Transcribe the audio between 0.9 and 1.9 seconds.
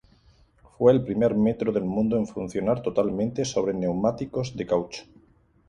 el primer metro del